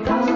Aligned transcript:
ప్రేమధార 0.00 0.29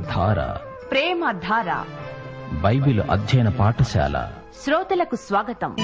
ప్రేమధార. 0.00 0.56
ప్రేమ 0.90 1.30
ధార 1.30 1.84
బైబిల్ 2.52 3.00
అధ్యయన 3.10 3.48
పాఠశాల. 3.48 4.32
శ్రోతలకు 4.64 5.16
స్వాగతం. 5.16 5.76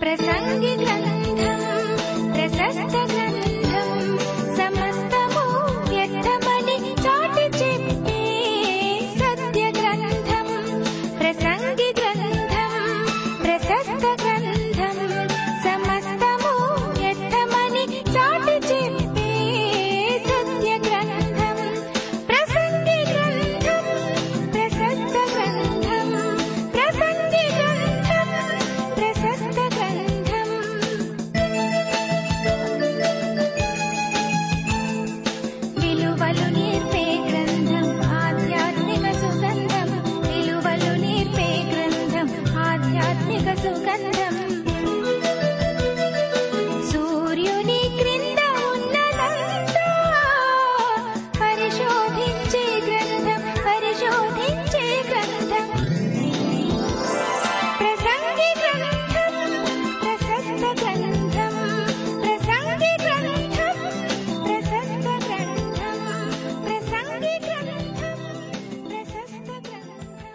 ప్రసంగి 0.00 0.76
గ్రంథం 0.76 1.71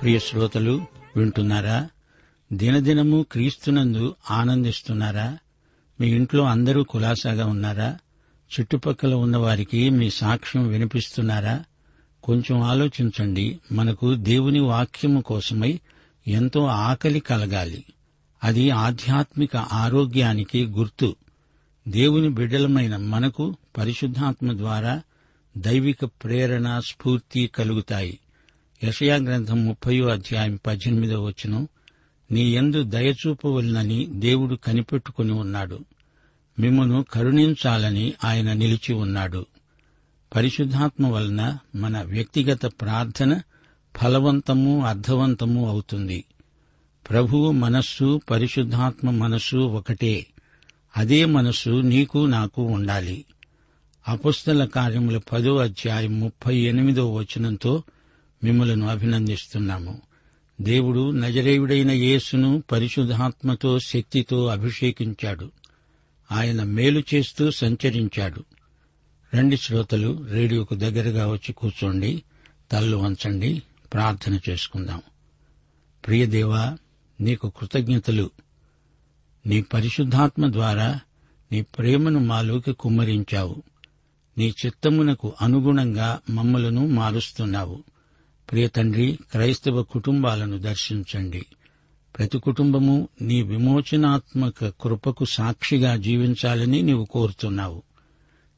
ప్రియ 0.08 0.20
శ్రోతలు 0.20 0.86
వింటున్నారా? 1.16 1.90
దినదినము 2.54 3.26
క్రీస్తునందు 3.32 4.16
ఆనందిస్తున్నారా? 4.32 5.38
మీ 6.02 6.08
ఇంట్లో 6.08 6.44
అందరూ 6.44 6.84
కులాసాగా 6.84 7.46
ఉన్నారా? 7.46 7.98
చుట్టుపక్కల 8.60 9.14
ఉన్నవారికి 9.14 9.90
మీ 9.90 10.10
సాక్ష్యం 10.10 10.68
వినిపిస్తున్నారా? 10.68 11.64
కొంచెం 12.24 12.62
ఆలోచించండి. 12.62 13.60
మనకు 13.72 14.16
దేవుని 14.16 14.60
వాక్యము 14.60 15.22
కోసమై 15.22 15.80
ఎంతో 16.28 16.66
ఆకలి 16.66 17.20
కలగాలి. 17.20 17.84
అది 18.44 18.70
ఆధ్యాత్మిక 18.70 19.56
ఆరోగ్యానికి 19.56 20.66
గుర్తు. 20.66 21.16
దేవుని 21.88 22.30
బిడ్డలమైన 22.30 22.98
మనకు 22.98 23.58
పరిశుద్ధాత్మ 23.78 24.58
ద్వారా 24.58 25.02
దైవిక 25.58 26.06
ప్రేరణ 26.06 26.80
స్ఫూర్తి 26.80 27.48
కలుగుతాయి. 27.48 28.20
యషయా 28.83 29.15
గ్రంథం 29.15 29.65
ముప్పయో 29.65 30.08
అధ్యాయం 30.08 30.60
పద్దెనిమిదో 30.67 31.23
వచనం 31.23 31.67
నీ 32.32 32.49
ఎందు 32.49 32.83
దయచూపవలనని 32.83 34.05
దేవుడు 34.05 34.55
కనిపెట్టుకుని 34.55 35.32
ఉన్నాడు. 35.32 35.80
మిమ్మను 36.60 37.05
కరుణించాలని 37.14 38.14
ఆయన 38.23 38.54
నిలిచి 38.54 38.93
ఉన్నాడు. 38.93 39.45
పరిశుద్ధాత్మ 40.36 41.08
వలన 41.08 41.58
మన 41.76 42.02
వ్యక్తిగత 42.02 42.66
ప్రార్థన 42.66 43.42
ఫలవంతము 44.02 44.86
అర్థవంతము 44.86 45.70
అవుతుంది. 45.70 46.23
ప్రభువు 47.10 47.52
మనస్సు 47.52 48.21
పరిశుద్ధాత్మ 48.32 49.11
మనస్సు 49.11 49.58
ఒకటే. 49.58 50.27
అదే 50.98 51.26
మనస్సు 51.26 51.70
నీకు 51.70 52.26
నాకు 52.26 52.61
ఉండాలి. 52.61 53.26
అపుస్తల 54.08 54.66
కార్యముల 54.66 55.17
పదో 55.17 55.58
అధ్యాయం 55.58 56.20
ముప్పై 56.20 56.58
ఎనిమిదో 56.58 57.14
వచనంతో 57.14 57.83
మిమ్మలను 58.43 58.87
అభినందిస్తున్నాము. 58.87 60.02
దేవుడు 60.61 61.11
నజరేయుడైన 61.11 61.92
యేసును 61.92 62.64
పరిశుద్ధాత్మతో 62.71 63.80
శక్తితో 63.80 64.48
అభిషేకించాడు. 64.48 65.52
ఆయన 66.31 66.64
మేలు 66.64 67.03
చేస్తూ 67.14 67.52
సంచరించాడు. 67.52 68.43
రండి 69.36 69.58
శ్రోతలు 69.58 70.25
రేడియోకు 70.31 70.75
దగ్గరగా 70.75 71.27
వచ్చి 71.27 71.53
కూర్చోండి 71.53 72.23
తల్లు 72.71 72.98
వంచండి 72.98 73.61
ప్రార్థన 73.93 74.39
చేసుకుందాం. 74.49 75.02
ప్రియదేవా 76.08 76.77
నీకు 77.21 77.52
కృతజ్ఞతలు. 77.58 78.31
నీ 79.45 79.61
పరిశుద్ధాత్మ 79.61 80.52
ద్వారా 80.52 80.99
నీ 81.52 81.61
ప్రేమను 81.61 82.19
మాలోకి 82.19 82.73
కుమ్మరించావు. 82.73 83.64
నీ 84.37 84.54
చిత్తమునకు 84.65 85.33
అనుగుణంగా 85.42 86.19
మమ్మలను 86.30 86.87
మారుస్తున్నావు. 86.87 87.83
ప్రియతండ్రి 88.52 89.20
క్రైస్తవ 89.32 89.84
కుటుంబాలను 89.84 90.58
దర్శించండి. 90.58 91.46
ప్రతి 92.18 92.40
కుటుంబము 92.40 93.10
నీ 93.22 93.42
విమోచనాత్మక 93.42 94.74
కృపకు 94.82 95.26
సాక్షిగా 95.26 95.96
జీవించాలని 95.96 96.82
నీవు 96.82 97.06
కోరుతున్నావు. 97.06 97.84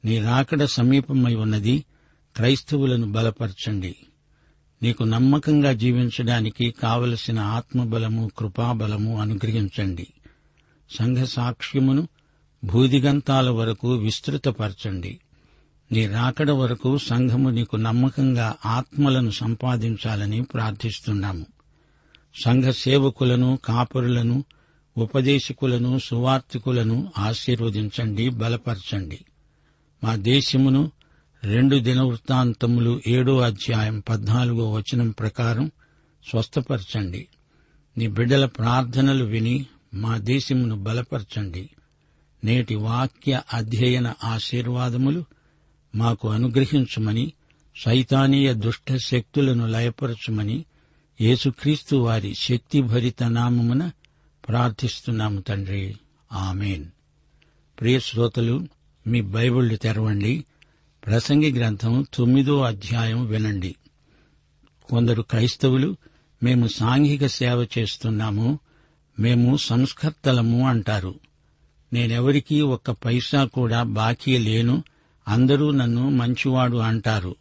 నీ 0.06 0.20
రాకడ 0.20 0.64
సమీపమై 0.64 1.36
ఉన్నది 1.36 1.84
క్రైస్తవులను 2.36 3.12
బలపరచండి. 3.12 3.96
నీకు 4.84 5.04
నమ్మకంగా 5.04 5.74
జీవించడానికి 5.74 6.72
కావలసిన 6.72 7.40
ఆత్మబలము 7.40 8.32
కృపాబలము 8.38 9.22
అనుగ్రహించండి. 9.22 10.08
సంఘ 11.00 11.18
సాక్ష్యమును 11.18 12.08
భూదిగంతాల 12.64 13.50
వరకు 13.50 13.94
విస్తృతపరచండి. 13.96 15.20
నీ 15.92 16.08
రాకడ 16.08 16.52
వరకు 16.52 16.98
సంఘము 16.98 17.50
నీకు 17.50 17.76
నమ్మకంగా 17.76 18.56
ఆత్మలను 18.66 19.30
సంపాదించాలని 19.30 20.44
ప్రార్థిస్తున్నాము. 20.44 21.46
సంఘ 22.44 22.64
సేవకులను 22.64 23.60
కాపురులను 23.66 24.44
ఉపదేశకులను 24.98 26.00
సువార్తికులను 26.00 27.12
ఆశీర్వదించండి 27.18 28.30
బలపరచండి. 28.30 29.20
మా 30.04 30.16
దేశమును 30.16 30.92
రెండు 31.44 31.76
దినవృత్తాంతములు 31.76 33.02
ఏడో 33.08 33.40
అధ్యాయం 33.40 34.00
పద్నాలుగో 34.10 34.72
వచనం 34.72 35.10
ప్రకారం 35.10 35.72
స్వస్థపరచండి. 36.30 37.28
నీ 37.98 38.08
బిడ్డల 38.08 38.46
ప్రార్థనలు 38.46 39.24
విని 39.24 39.66
మా 39.94 40.18
దేశమును 40.18 40.84
బలపరచండి. 40.84 41.70
నేటి 42.44 42.76
వాక్య 42.76 43.42
అధ్యయన 43.54 44.14
ఆశీర్వాదములు 44.24 45.26
మాకు 45.96 46.30
అనుగ్రహించుమని 46.30 47.34
సైతానీయ 47.76 48.54
దుష్ట 48.54 48.96
శక్తులను 48.96 49.68
లయపరచమని 49.68 50.66
యేసుక్రీస్తు 51.22 51.96
వారి 51.96 52.36
శక్తిభరిత 52.36 53.24
నామమున 53.24 53.92
ప్రార్థిస్తున్నాము 54.48 55.42
తండ్రి. 55.42 55.96
ఆమెన్. 56.34 56.86
ప్రియ 57.80 58.00
శ్రోతలు 58.00 58.68
మీ 59.08 59.22
బైబిళ్ళు 59.22 59.76
తెరవండి. 59.76 60.46
ప్రసంగి 61.06 61.52
గ్రంథం 61.52 62.06
తొమ్మిదో 62.14 62.62
అధ్యాయం 62.62 63.26
వినండి. 63.26 63.76
కొందరు 64.90 65.22
క్రైస్తవులు 65.22 65.98
మేము 66.44 66.68
సాంఘిక 66.68 67.26
సేవ 67.26 67.68
చేస్తున్నాము 67.78 68.60
మేము 69.20 69.58
సంస్కర్తలము 69.58 70.68
అంటారు. 70.68 71.16
నేనెవరికీ 71.94 72.62
ఒక్క 72.62 72.92
పైసా 72.92 73.46
కూడా 73.46 73.84
బాకీ 73.84 74.38
లేను 74.38 74.84
అందరూ 75.30 75.72
నన్ను 75.72 76.10
మంచివాడు 76.10 76.78
అంటారు. 76.78 77.36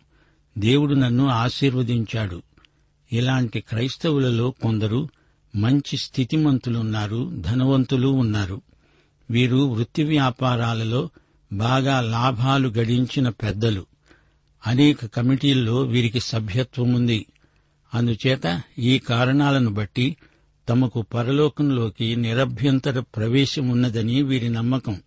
దేవుడు 0.58 0.94
నన్ను 0.94 1.28
ఆశీర్వదించాడు. 1.28 2.42
ఇలాంటి 3.12 3.60
క్రైస్తవులలో 3.60 4.50
కొందరు 4.50 5.08
మంచి 5.56 5.96
స్థితిమంతులున్నారు 5.96 7.32
ధనవంతులు 7.34 8.08
ఉన్నారు. 8.08 8.60
వీరు 9.30 9.56
వృత్తి 9.56 10.02
వ్యాపారాలలో 10.02 11.10
బాగా 11.52 12.00
లాభాలు 12.00 12.68
గడించిన 12.68 13.28
పెద్దలు. 13.28 13.86
అనేక 14.66 15.06
కమిటీల్లో 15.06 15.82
వీరికి 15.82 16.20
సభ్యత్వం 16.20 16.94
ఉంది 16.94 17.26
అందుచేత 17.94 18.62
ఈ 18.78 18.98
కారణాలను 18.98 19.70
బట్టి 19.70 20.16
తమకు 20.68 21.02
పరలోకంలోకి 21.02 22.16
నిరభ్యంతర 22.16 23.00
ప్రవేశమున్నదని 23.00 24.22
వీరి 24.22 24.48
నమ్మకం. 24.48 25.00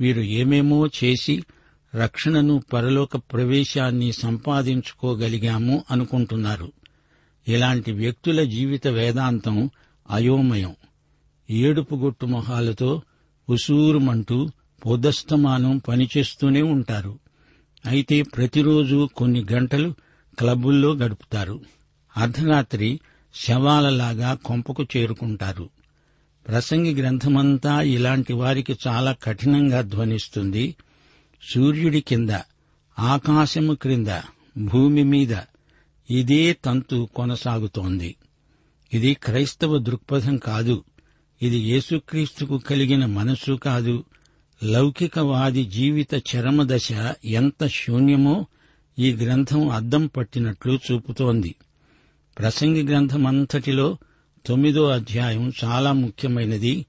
వీరు 0.00 0.20
ఏమేమో 0.20 0.86
చేసి 0.86 1.42
రక్షణను 1.96 2.62
పరలోక 2.72 3.16
ప్రవేశాన్ని 3.16 4.12
సంపాదించుకోగలిగాము 4.12 5.84
అనుకుంటున్నారు. 5.90 6.72
ఇలాంటి 7.48 7.92
వ్యక్తుల 7.92 8.44
జీవిత 8.44 8.86
వేదాంతం 8.86 9.70
అయోమయం. 10.10 10.74
ఏడుపుగొట్టు 11.50 12.26
మొహాలతో 12.26 13.02
ఉసూరుమంటూ 13.48 14.50
పొదస్తమానం 14.86 15.78
పనిచేస్తూనే 15.78 16.62
ఉంటారు. 16.62 17.18
అయితే 17.86 18.22
ప్రతిరోజు 18.22 19.08
కొన్ని 19.16 19.46
గంటలు 19.52 19.94
క్లబ్బుల్లో 20.38 20.94
గడుపుతారు. 20.94 21.60
అర్ధరాత్రి 22.16 23.00
శవాలలాగా 23.34 24.34
కొంపకు 24.34 24.84
చేరుకుంటారు. 24.84 25.68
ప్రసంగి 26.48 26.94
గ్రంథమంతా 26.94 27.82
ఇలాంటి 27.82 28.32
వారికి 28.32 28.76
చాలా 28.86 29.12
కఠినంగా 29.12 29.80
ధ్వనిస్తుంది. 29.80 30.74
సూర్యుడి 31.42 32.00
కింద 32.00 32.30
ఆకాశము 32.98 33.74
క్రింద 33.74 34.20
భూమి 34.58 35.04
మీద 35.04 35.36
ఇదే 36.10 36.52
తంతు 36.52 37.08
కొనసాగుతోంది. 37.14 38.16
ఇది 38.92 39.14
క్రైస్తవ 39.14 39.78
దృక్పథం 39.78 40.36
కాదు. 40.36 40.84
ఇది 41.42 41.56
యేసుక్రీస్తుకు 41.56 42.58
కలిగిన 42.58 43.06
మనస్సు 43.06 43.52
కాదు. 43.52 44.04
లౌకికవాది 44.62 45.64
జీవిత 45.64 46.14
చరమదశ 46.14 46.88
ఎంత 47.24 47.66
శూన్యమో 47.66 48.46
ఈ 48.98 49.12
గ్రంథం 49.12 49.68
అద్దం 49.68 50.06
పట్టినట్లు 50.06 50.78
చూపుతోంది. 50.92 51.54
ప్రసంగి 52.38 52.82
గ్రంథమంతటిలో 52.82 53.96
తొమ్మిదో 54.46 54.88
అధ్యాయం 54.88 55.52
చాలా 55.64 55.92
ముఖ్యమైనది. 55.92 56.86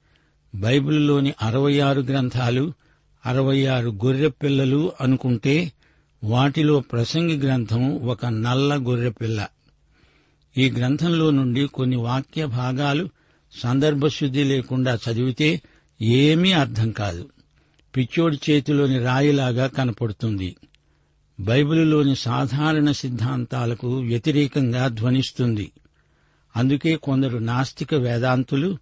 బైబిల్లోని 0.56 1.34
అరవై 1.42 1.80
ఆరు 1.80 2.02
గ్రంథాలు 2.02 2.74
అరవై 3.28 3.66
ఆరు 3.66 3.90
గొర్రె 3.90 4.28
పిల్లలు 4.28 4.92
అనుకుంటే 5.02 5.72
వాటిలో 6.24 6.80
ప్రసంగి 6.80 7.38
గ్రంథం 7.38 8.00
ఒక 8.00 8.26
నల్ల 8.26 8.76
గొర్రెపిల్ల. 8.76 9.48
ఈ 10.58 10.72
గ్రంథంలో 10.72 11.32
నుండి 11.32 11.68
కొన్ని 11.68 11.96
వాక్య 11.96 12.46
భాగాలు 12.46 13.10
సందర్భశుద్ధి 13.62 14.44
లేకుండా 14.44 15.00
చదివితే 15.12 15.62
ఏమీ 16.02 16.52
అర్థం 16.52 16.92
కాదు. 16.92 17.30
పిచ్చోడి 17.98 18.40
చేతిలోని 18.50 19.00
రాయిలాగా 19.00 19.68
కనపడుతుంది. 19.68 20.56
బైబిలులోని 21.40 22.16
సాధారణ 22.16 22.92
సిద్ధాంతాలకు 22.92 24.00
వ్యతిరేకంగా 24.00 24.88
ధ్వనిస్తుంది. 24.88 25.72
అందుకే 26.56 26.96
కొందరు 26.96 27.38
నాస్తిక 27.38 27.94
వేదాంతులు 27.94 28.78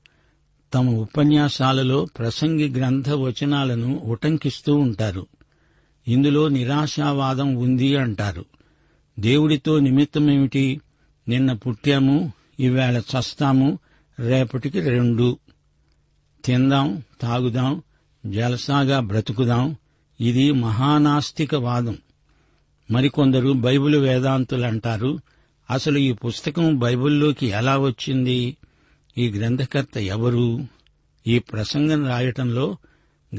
తమ 0.73 0.89
ఉపన్యాసాలలో 0.89 2.05
ప్రసంగి 2.05 2.69
గ్రంథ 2.69 3.09
వచనాలను 3.09 4.01
ఉటంకిస్తూ 4.05 4.75
ఉంటారు. 4.75 5.27
ఇందులో 6.07 6.47
నిరాశావాదం 6.47 7.55
ఉంది 7.55 7.97
అంటారు. 7.97 8.45
దేవుడితో 9.19 9.79
నిమిత్తమేమిటి? 9.79 10.81
నిన్న 11.27 11.53
పుట్టాము 11.53 12.31
ఈవేళ 12.59 12.97
చస్తాము 12.97 13.79
రేపటికి 14.19 14.79
రెండు. 14.79 15.37
తిందాం 16.45 17.03
తాగుదాం 17.21 17.81
జలసాగా 18.25 18.99
బ్రతుకుదాం. 18.99 19.75
ఇది 20.21 20.51
మహానాస్తిక 20.51 21.55
వాదం 21.55 21.97
మరికొందరు 22.91 23.53
బైబిల్ 23.53 23.95
వేదాంతులంటారు 23.95 25.19
అసలు 25.71 25.97
ఈ 25.97 26.11
పుస్తకం 26.11 26.79
బైబిల్లోకి 26.79 27.47
ఎలా 27.47 27.77
వచ్చింది? 27.77 28.57
ఈ 29.17 29.29
గ్రంథకర్త 29.29 29.97
ఎవరు? 29.97 30.67
ఈ 31.27 31.39
ప్రసంగం 31.39 32.07
రాయటంలో 32.07 32.77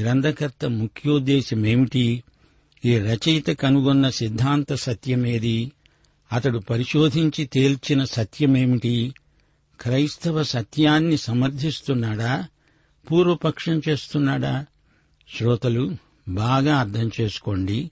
గ్రంథకర్త 0.00 0.64
ముఖ్యోద్దేశమేమిటి? 0.64 2.24
ఈ 2.84 2.98
రచయిత 2.98 3.46
కనుగొన్న 3.46 4.10
సిద్ధాంత 4.10 4.74
సత్యమేది? 4.74 5.72
అతడు 6.32 6.58
పరిశోధించి 6.58 7.46
తేల్చిన 7.46 8.04
సత్యమేమిటి? 8.04 9.14
క్రైస్తవ 9.80 10.42
సత్యాన్ని 10.42 11.16
సమర్థిస్తున్నాడా? 11.16 12.48
పూర్వపక్షం 13.10 13.82
చేస్తున్నాడా? 13.88 14.66
శ్రోతలు 15.38 15.96
బాగా 16.28 16.76
అర్థం 16.76 17.10
చేసుకోండి. 17.20 17.90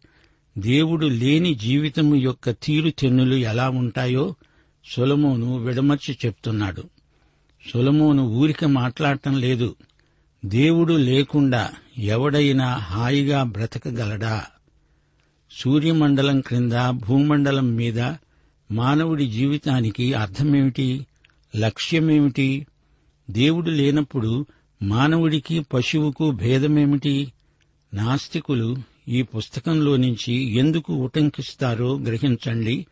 దేవుడు 0.58 1.06
లేని 1.06 1.54
జీవితము 1.54 2.14
యొక్క 2.14 2.50
తీరుతెన్నులు 2.50 3.34
ఎలా 3.34 3.69
ఉంటాయో 3.69 4.34
సొలమోను 4.92 5.58
విడమర్చి 5.58 6.19
చెప్తున్నాడు. 6.26 6.94
సొలమోను 7.72 8.22
ఊరిక 8.22 8.64
మాట్లాడటం 8.64 9.40
లేదు. 9.40 9.76
దేవుడు 10.44 10.93
లేకుండా 10.93 11.70
ఎవడైనా 11.99 12.75
హాయిగా 12.75 13.43
బ్రతకగలడా? 13.43 14.44
సూర్యమండలం 15.50 16.40
క్రింద 16.40 16.90
భూమండలం 16.90 17.75
మీద 17.75 18.00
మానవుడి 18.72 19.26
జీవితానికి 19.26 20.12
అర్థమేమిటి? 20.12 21.06
లక్ష్యమేమిటి? 21.56 22.66
దేవుడు 23.31 23.70
లేనప్పుడు 23.70 24.46
మానవుడికి 24.82 25.60
పశువుకు 25.60 26.31
భేదమేమిటి? 26.31 27.32
నాస్తికులు 27.94 28.76
ఈ 29.08 29.22
పుస్తకంలో 29.22 29.96
నుంచి 29.96 30.32
ఎందుకు 30.32 30.94
ఉటంకిస్తారో 30.94 31.99
గ్రహించండి. 31.99 32.87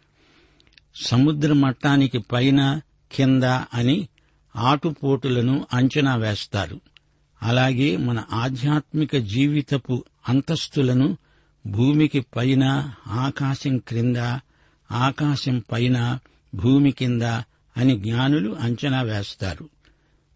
సముద్ర 1.04 1.52
మట్టానికి 1.52 2.18
పైన 2.18 2.80
కింద 3.12 3.42
అని 3.44 4.08
ఆటుపోటులను 4.56 5.66
అంచనా 5.72 6.16
వేస్తారు. 6.16 6.80
అలాగే 7.42 7.96
మన 7.96 8.24
ఆధ్యాత్మిక 8.32 9.16
జీవితపు 9.16 10.04
అంతస్తులను 10.28 11.18
భూమికి 11.66 12.20
పైన 12.20 12.92
ఆకాశం 13.06 13.78
క్రింద 13.78 14.16
ఆకాశం 14.92 15.62
పైన 15.72 16.18
భూమి 16.54 16.90
కింద 16.90 17.22
అని 17.76 18.00
జ్ఞానులు 18.00 18.56
అంచనా 18.60 19.02
వేస్తారు. 19.02 19.68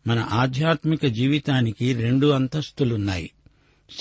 మన 0.06 0.28
ఆధ్యాత్మిక 0.32 1.06
జీవితానికి 1.06 1.94
రెండు 1.94 2.26
అంతస్తులున్నాయి. 2.26 3.30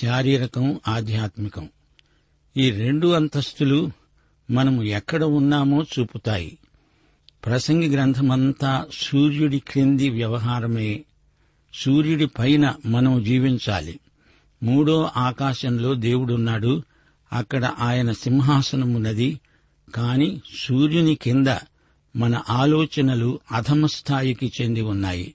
శారీరకం 0.01 0.79
ఆధ్యాత్మికం. 0.87 1.69
ఈ 2.57 2.71
రెండు 2.71 3.07
అంతస్తులు 3.07 3.91
మనము 4.51 4.83
ఎక్కడ 4.83 5.23
ఉన్నామో 5.23 5.83
చూపుతాయి. 5.83 6.57
ప్రసంగి 7.45 7.89
గ్రంథమంతా 7.89 8.85
సూర్యుడి 8.93 9.59
క్రింది 9.59 10.09
వ్యవహారమే. 10.09 11.03
సూర్యుడి 11.73 12.25
పైన 12.25 12.73
మనం 12.85 13.23
జీవించాలి. 13.23 13.99
మూడో 14.63 15.09
ఆకాశంలో 15.17 15.93
దేవుడున్నాడు. 15.93 16.83
అక్కడ 17.33 17.71
ఆయన 17.79 18.11
సింహాసనమున్నది 18.11 19.39
కాని 19.95 20.41
సూర్యుని 20.55 21.15
కింద 21.15 21.47
మన 22.15 22.41
ఆలోచనలు 22.49 23.39
అధమ 23.51 23.85
స్థాయికి 23.85 24.51
చెంది 24.61 24.81
ఉన్నాయి. 24.81 25.33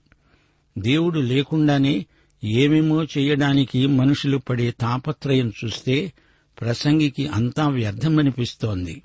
దేవుడు 0.79 1.21
లేకుండానే 1.21 2.07
ఏమేమో 2.45 3.05
చేయడానికి 3.05 3.87
మనుషులు 3.87 4.38
పడే 4.38 4.71
తాపత్రయం 4.71 5.52
చూస్తే 5.64 6.12
ప్రసంగికి 6.61 7.26
అంతా 7.26 7.69
వ్యర్థమనిపిస్తోంది. 7.69 9.02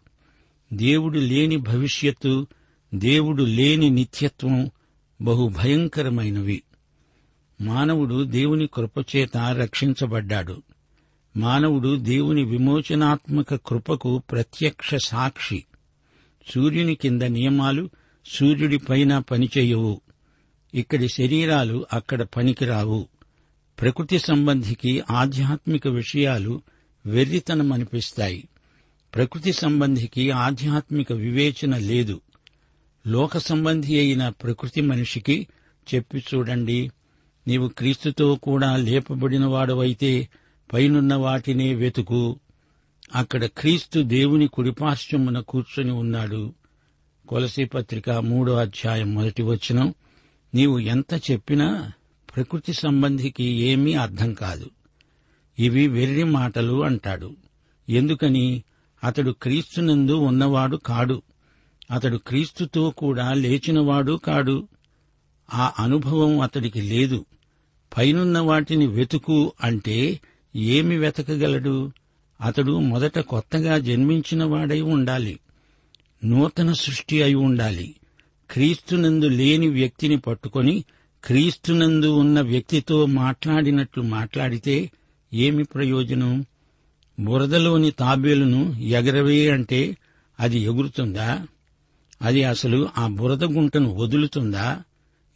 దేవుడు 0.74 1.20
లేని 1.20 1.58
భవిష్యత్తు 1.58 2.48
దేవుడు 2.96 3.44
లేని 3.44 3.90
నిత్యత్వం 3.90 4.72
బహు 5.22 5.48
భయంకరమైనవి 5.48 6.64
మానవుడు 7.62 8.24
దేవుని 8.24 8.70
కృపచేత 8.74 9.38
రక్షించబడ్డాడు. 9.38 10.64
మానవుడు 11.38 11.96
దేవుని 11.96 12.44
విమోచనాత్మక 12.44 13.56
కృపకు 13.56 14.18
ప్రత్యక్ష 14.18 14.96
సాక్షి. 14.96 15.64
సూర్యుని 16.48 16.96
కింద 16.96 17.22
నియమాలు 17.22 17.90
సూర్యుడి 18.26 18.78
పైన 18.78 19.20
పనిచేయవు. 19.20 20.02
ఇక్కడి 20.74 21.10
శరీరాలు 21.10 21.86
అక్కడ 21.94 22.22
పనికిరావు. 22.24 23.08
ప్రకృతి 23.82 24.20
సంబంధికి 24.20 25.04
ఆధ్యాత్మిక 25.12 25.88
విషయాలు 25.88 26.62
వెర్రితనమనిపిస్తాయి. 27.06 28.48
ప్రకృతి 29.16 29.54
సంబంధికి 29.54 30.32
ఆధ్యాత్మిక 30.32 31.14
వివేచన 31.14 31.78
లేదు. 31.78 32.22
లోక 33.08 33.38
సంబంధి 33.38 34.00
అయిన 34.00 34.30
ప్రకృతి 34.30 34.82
మనిషికి 34.82 35.48
చెప్పి 35.96 36.18
చూడండి. 36.18 36.92
నీవు 37.48 37.68
క్రీస్తుతో 37.68 38.36
కూడా 38.36 38.76
లేపబడిన 38.76 39.46
వాడవైతే 39.46 40.30
పైనున్న 40.74 41.16
వాటినే 41.16 41.76
వెతుకు. 41.76 42.40
అక్కడ 43.16 43.46
క్రీస్తు 43.46 44.00
దేవుని 44.00 44.48
కుడిపార్శ్వమున 44.48 45.40
కూర్చొని 45.40 45.92
ఉన్నాడు. 45.92 46.54
కొలసి 47.30 47.66
పత్రిక 47.66 48.10
మూడో 48.10 48.56
అధ్యాయం 48.56 49.16
మొదటి 49.16 49.44
వచనం. 49.44 49.94
నీవు 50.56 50.80
ఎంత 50.80 51.32
చెప్పినా 51.32 51.92
ప్రకృతి 52.36 52.74
సంబంధికి 52.74 53.44
ఏమీ 53.44 53.94
అర్థం 53.94 54.34
కాదు. 54.34 54.70
ఇవి 55.60 55.88
వెర్రి 55.88 56.24
మాటలు 56.24 56.84
అంటాడు. 56.84 57.36
ఎందుకని? 57.90 58.64
అతడు 59.04 59.32
క్రీస్తునందు 59.32 60.12
ఉన్నవాడు 60.12 60.78
కాడు. 60.78 61.22
అతడు 61.92 62.18
క్రీస్తుతో 62.18 62.90
కూడా 62.90 63.34
లేచినవాడు 63.34 64.20
కాడు. 64.26 64.68
ఆ 65.54 65.74
అనుభవం 65.80 66.40
అతడికి 66.40 66.82
లేదు. 66.82 67.26
పైనున్న 67.98 68.40
వాటిని 68.40 68.88
వెతుకు 68.88 69.54
అంటే 69.64 70.20
ఏమి 70.56 70.98
వెతకగలడు? 70.98 71.92
అతడు 72.42 72.80
మొదట 72.80 73.20
కొత్తగా 73.20 73.78
జన్మించినవాడై 73.78 74.82
ఉండాలి. 74.82 75.40
నూతన 76.26 76.74
సృష్టి 76.74 77.24
అయి 77.24 77.36
ఉండాలి. 77.36 77.96
క్రీస్తునందు 78.52 79.26
లేని 79.26 79.68
వ్యక్తిని 79.68 80.18
పట్టుకొని 80.18 80.84
క్రీస్తునందు 81.24 82.08
ఉన్న 82.08 82.42
వ్యక్తితో 82.42 83.06
మాట్లాడినట్లు 83.06 84.04
మాట్లాడితే 84.04 84.92
ఏమి 85.34 85.64
ప్రయోజనం? 85.64 86.46
బురదలోని 87.20 87.92
తాబేలును 87.92 88.76
ఎగరవే 88.80 89.50
అంటే 89.50 89.98
అది 90.40 90.60
ఎగురుతుందా? 90.60 91.48
అది 92.22 92.44
అసలు 92.44 92.90
ఆ 92.98 93.08
బురద 93.08 93.44
గుంటను 93.44 93.96
వదులుతుందా? 93.96 94.82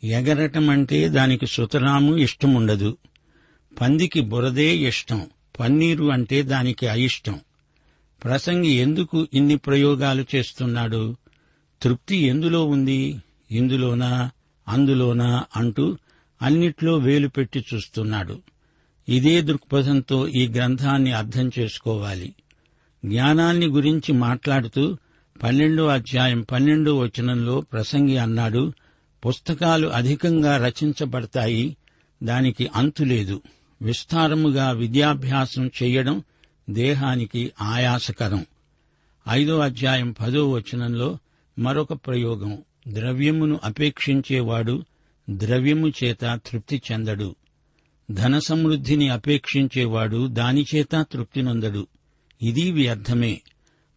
ఎగరటం 0.03 0.69
అంటే 0.69 1.09
దానికి 1.09 1.47
సుతరాము 1.47 2.17
ఇష్టముండదు. 2.17 2.97
పందికి 3.81 4.21
బురదే 4.21 4.77
ఇష్టం 4.77 5.21
పన్నీరు 5.59 6.05
అంటే 6.05 6.41
దానికి 6.41 6.87
అయిష్టం. 6.87 7.39
ప్రసంగి 8.23 8.69
ఎందుకు 8.69 9.27
ఇన్ని 9.33 9.57
ప్రయోగాలు 9.57 10.25
చేస్తున్నాడు? 10.35 11.15
తృప్తి 11.81 12.15
ఎందులో 12.15 12.65
ఉంది? 12.65 13.15
ఇందులోనా? 13.51 14.31
అందులోనా? 14.67 15.45
అంటూ 15.55 15.97
అన్నిట్లో 16.41 16.97
వేలు 16.97 17.27
పెట్టి 17.27 17.65
చూస్తున్నాడు. 17.73 18.41
ఇదే 19.09 19.41
దృక్పథంతో 19.41 20.27
ఈ 20.27 20.47
గ్రంథాన్ని 20.47 21.11
అర్థం 21.11 21.51
చేసుకోవాలి. 21.59 22.33
జ్ఞానాన్ని 23.05 23.65
గురించి 23.65 24.11
మాట్లాడుతూ 24.11 24.97
పన్నెండో 25.43 25.87
అధ్యాయం 25.87 26.41
పన్నెండో 26.41 26.97
వచనంలో 26.97 27.61
ప్రసంగి 27.61 28.17
అన్నాడు 28.17 28.73
పుస్తకాలు 29.25 29.87
అధికంగా 29.87 30.67
రచించబడతాయి 30.67 31.77
దానికి 32.23 32.69
అంతులేదు 32.75 33.41
విస్తారముగా 33.81 34.71
విద్యాభ్యాసం 34.71 35.71
చేయడం 35.83 36.23
దేహానికి 36.69 37.51
ఆయాసకరం. 37.61 38.45
ఐదో 39.29 39.59
అధ్యాయం 39.59 40.11
పదో 40.11 40.51
వచనంలో 40.51 41.17
మరొక 41.59 41.93
ప్రయోగం. 41.93 42.57
ద్రవ్యమును 42.87 43.59
అపేక్షించేవాడు 43.63 44.83
ద్రవ్యము 45.29 45.87
చేత 45.89 46.39
తృప్తి 46.45 46.81
చెందడు. 46.91 47.35
ధన 48.11 48.39
సమృద్ధిని 48.39 49.09
అపేక్షించేవాడు 49.09 50.27
దానిచేత 50.27 51.05
తృప్తినొందడు 51.11 51.87
ఇది 52.41 52.71
వ్యర్థమే. 52.71 53.41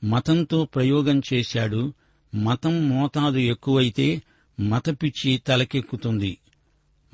మతంతో 0.04 0.64
ప్రయోగం 0.64 1.22
చేశాడు. 1.34 1.92
మతం 2.34 2.88
మోతాదు 2.88 3.38
ఎక్కువైతే 3.38 4.22
మతపిచ్చి 4.60 5.36
తలకెక్కుతుంది. 5.36 6.38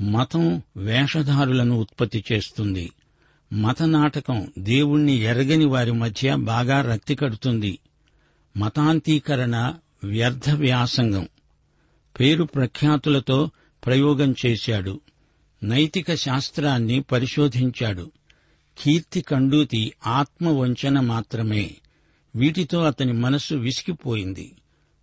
మతం 0.00 0.62
వేషధారులను 0.76 1.78
ఉత్పత్తి 1.80 2.25
చేస్తుంది. 2.33 2.90
మత 3.52 3.83
నాటకం 3.83 4.47
దేవుణ్ణి 4.59 5.12
ఎరగని 5.12 5.64
వారి 5.64 5.92
మధ్య 5.92 6.35
బాగా 6.35 6.80
రక్తి 6.80 7.14
కడుతుంది. 7.14 7.78
మతాంతీకరణ 8.57 9.75
వ్యర్థ 10.04 10.50
వ్యాసంగం. 10.50 11.28
పేరు 12.21 12.45
ప్రఖ్యాతులతో 12.45 13.50
ప్రయోగం 13.87 14.35
చేశాడు. 14.47 15.00
నైతిక 15.62 16.14
శాస్త్రాన్ని 16.14 17.00
పరిశోధించాడు. 17.00 18.11
కీర్తి 18.78 19.21
కండూతి 19.21 19.92
ఆత్మవంచన 20.07 21.00
మాత్రమే. 21.00 21.76
వీటితో 22.38 22.83
అతని 22.83 23.12
మనస్సు 23.12 23.54
విసిగిపోయింది. 23.54 24.52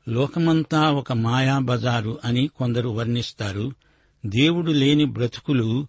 లోకమంతా 0.10 0.92
ఒక 0.92 1.14
మాయా 1.14 1.60
బజారు 1.60 2.20
అని 2.26 2.48
కొందరు 2.48 2.90
వర్ణిస్తారు. 2.90 3.72
దేవుడు 4.26 4.72
లేని 4.72 5.06
బ్రతుకులు 5.06 5.88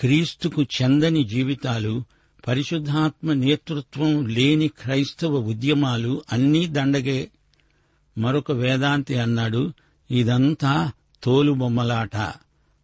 క్రీస్తుకు 0.00 0.62
చెందని 0.62 1.24
జీవితాలు 1.24 2.04
పరిశుద్ధాత్మ 2.48 3.32
నేతృత్వం 3.32 4.26
లేని 4.26 4.68
క్రైస్తవ 4.68 5.30
ఉద్యమాలు 5.30 6.22
అన్నీ 6.32 6.66
దండగే. 6.66 7.28
మరొక 8.18 8.52
వేదాంతి 8.52 9.18
అన్నాడు 9.18 9.72
ఇదంతా 10.10 10.92
తోలుబొమ్మలాట 11.22 12.16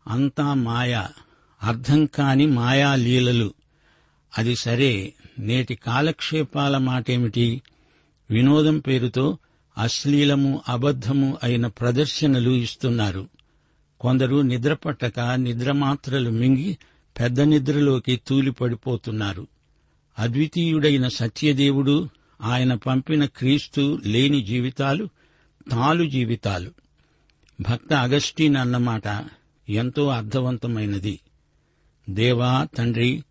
అంతా 0.08 0.54
మాయా. 0.54 1.08
అర్థం 1.62 2.06
కాని 2.06 2.46
మాయా 2.46 2.94
లీలలు. 2.94 3.54
అది 4.38 4.56
సరే. 4.56 5.14
నేటి 5.38 5.74
కాలక్షేపాల 5.74 6.78
మాటేమిటి? 6.78 7.62
వినోదం 8.30 8.78
పేరుతో 8.78 9.38
అశ్లీలము 9.78 10.62
అబద్ధము 10.68 11.38
అయిన 11.42 11.66
ప్రదర్శనలు 11.66 12.50
ఇస్తున్నారు. 12.50 13.28
కొందరు 14.00 14.40
నిద్రపట్టక 14.40 15.20
నిద్రమాత్రలు 15.20 16.30
మింగి 16.30 16.78
పెద్ద 17.20 17.40
నిద్రలోకి 17.40 18.20
తూలిపడిపోతున్నారు. 18.26 19.46
అద్వితీయుడైన 20.18 21.08
సత్యదేవుడు 21.08 22.08
ఆయన 22.42 22.74
పంపిన 22.74 23.24
క్రీస్తు 23.24 24.00
లేని 24.06 24.42
జీవితాలు 24.42 25.08
తాలు 25.70 26.10
జీవితాలు. 26.10 26.70
భక్త 27.60 27.92
అగస్టీన్ 27.92 28.56
అన్నమాట 28.56 29.24
ఎంతో 29.68 30.08
అర్థవంతమైనది. 30.08 31.20
దేవా 32.10 32.68
తండ్రి 32.78 33.24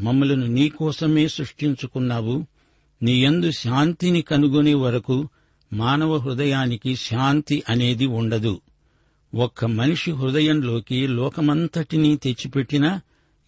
మమ్మలను 0.00 0.46
నీకోసమే 0.46 1.28
సృష్టించుకున్నావు. 1.28 2.46
నీ 3.02 3.24
యందు 3.24 3.50
శాంతిని 3.50 4.22
కనుగొనే 4.22 4.74
వరకు 4.74 5.28
మానవ 5.72 6.16
హృదయానికి 6.16 6.96
శాంతి 6.96 7.62
అనేది 7.68 8.06
ఉండదు. 8.06 8.60
ఒక్క 9.34 9.64
మనిషి 9.64 10.10
హృదయంలోకి 10.10 11.06
లోకమంతటినీ 11.06 12.16
తెచ్చిపెట్టినా 12.16 13.00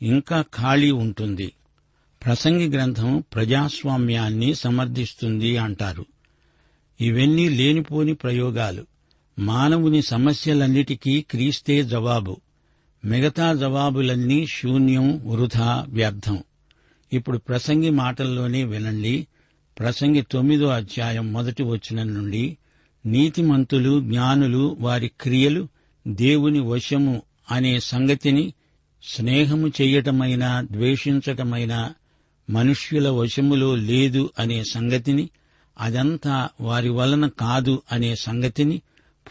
ఇంకా 0.02 0.42
ఖాళీ 0.42 0.90
ఉంటుంది. 0.90 1.52
ప్రసంగి 2.24 2.68
గ్రంథం 2.68 3.24
ప్రజాస్వామ్యాన్ని 3.34 4.54
సమర్థిస్తుంది 4.54 5.56
అంటారు. 5.56 6.06
ఇవన్నీ 7.00 7.48
లేనిపోని 7.48 8.14
ప్రయోగాలు. 8.14 8.86
మానవుని 9.38 10.02
సమస్యలన్నిటికీ 10.02 11.20
క్రీస్తే 11.20 11.84
జవాబు. 11.84 12.36
మిగతా 13.04 13.54
జవాబులన్నీ 13.54 14.46
శూన్యం 14.46 15.28
వృధా 15.28 15.86
వ్యర్థం. 15.88 16.42
ఇప్పుడు 17.12 17.38
ప్రసంగి 17.38 17.90
మాటల్లోనే 17.90 18.64
వినండి. 18.64 19.26
ప్రసంగి 19.82 20.22
తొమ్మిదో 20.22 20.66
అధ్యాయం 20.66 21.32
మొదటి 21.32 21.62
వచనం 21.62 22.14
నుండి 22.14 22.56
నీతిమంతులు 23.06 24.00
జ్ఞానులు 24.00 24.76
వారి 24.80 25.10
క్రియలు 25.20 25.68
దేవుని 26.08 26.60
వశము 26.60 27.22
అనే 27.50 27.80
సంగతిని 27.80 28.52
స్నేహము 29.02 29.68
చెయ్యటమైనా 29.68 30.66
ద్వేషించటమైనా 30.70 31.94
మనుష్యుల 32.50 33.08
వశములో 33.08 33.76
లేదు 33.76 34.30
అనే 34.38 34.64
సంగతిని 34.64 35.28
అదంతా 35.78 36.48
వారి 36.60 36.88
వలన 36.88 37.28
కాదు 37.28 37.82
అనే 37.92 38.14
సంగతిని 38.14 38.82